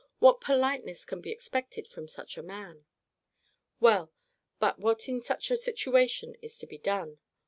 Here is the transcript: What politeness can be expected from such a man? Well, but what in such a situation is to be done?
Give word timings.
What 0.17 0.41
politeness 0.41 1.05
can 1.05 1.21
be 1.21 1.29
expected 1.29 1.87
from 1.87 2.07
such 2.07 2.35
a 2.35 2.41
man? 2.41 2.85
Well, 3.79 4.11
but 4.57 4.79
what 4.79 5.07
in 5.07 5.21
such 5.21 5.51
a 5.51 5.55
situation 5.57 6.35
is 6.41 6.57
to 6.57 6.65
be 6.65 6.79
done? 6.79 7.19